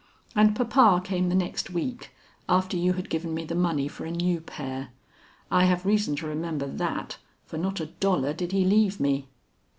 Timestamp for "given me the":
3.07-3.53